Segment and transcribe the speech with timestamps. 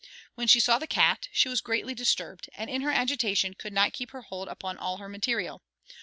[0.33, 3.93] When she saw the cat, she was greatly disturbed, and in her agitation could not
[3.93, 5.61] keep her hold upon all her material.